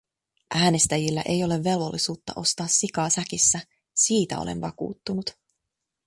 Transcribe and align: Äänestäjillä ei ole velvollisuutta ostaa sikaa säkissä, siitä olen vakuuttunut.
Äänestäjillä 0.55 1.21
ei 1.21 1.43
ole 1.43 1.63
velvollisuutta 1.63 2.33
ostaa 2.35 2.67
sikaa 2.67 3.09
säkissä, 3.09 3.59
siitä 3.93 4.39
olen 4.39 4.61
vakuuttunut. 4.61 5.29